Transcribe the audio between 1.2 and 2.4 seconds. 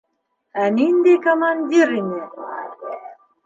командир ине!